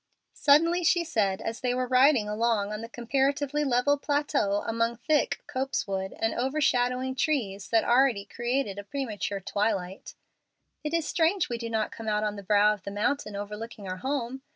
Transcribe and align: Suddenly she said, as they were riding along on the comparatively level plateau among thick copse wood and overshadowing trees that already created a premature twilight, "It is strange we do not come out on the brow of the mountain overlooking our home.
Suddenly 0.33 0.83
she 0.83 1.03
said, 1.03 1.41
as 1.43 1.59
they 1.59 1.75
were 1.75 1.85
riding 1.85 2.27
along 2.27 2.73
on 2.73 2.81
the 2.81 2.89
comparatively 2.89 3.63
level 3.63 3.99
plateau 3.99 4.63
among 4.65 4.95
thick 4.97 5.43
copse 5.45 5.85
wood 5.85 6.15
and 6.17 6.33
overshadowing 6.33 7.13
trees 7.13 7.69
that 7.69 7.83
already 7.83 8.25
created 8.25 8.79
a 8.79 8.83
premature 8.83 9.39
twilight, 9.41 10.15
"It 10.83 10.95
is 10.95 11.07
strange 11.07 11.49
we 11.49 11.59
do 11.59 11.69
not 11.69 11.91
come 11.91 12.07
out 12.07 12.23
on 12.23 12.35
the 12.35 12.41
brow 12.41 12.73
of 12.73 12.81
the 12.81 12.89
mountain 12.89 13.35
overlooking 13.35 13.87
our 13.87 13.97
home. 13.97 14.41